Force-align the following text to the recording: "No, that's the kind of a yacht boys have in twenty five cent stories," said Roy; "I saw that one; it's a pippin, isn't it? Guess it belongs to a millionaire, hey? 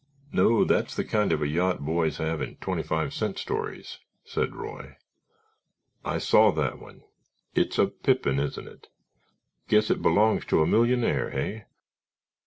"No, 0.31 0.63
that's 0.63 0.95
the 0.95 1.03
kind 1.05 1.31
of 1.31 1.43
a 1.43 1.47
yacht 1.47 1.85
boys 1.85 2.17
have 2.17 2.41
in 2.41 2.55
twenty 2.55 2.81
five 2.81 3.13
cent 3.13 3.37
stories," 3.37 3.99
said 4.25 4.55
Roy; 4.55 4.97
"I 6.03 6.17
saw 6.17 6.51
that 6.53 6.79
one; 6.79 7.03
it's 7.53 7.77
a 7.77 7.85
pippin, 7.85 8.39
isn't 8.39 8.67
it? 8.67 8.87
Guess 9.67 9.91
it 9.91 10.01
belongs 10.01 10.43
to 10.45 10.63
a 10.63 10.65
millionaire, 10.65 11.29
hey? 11.29 11.65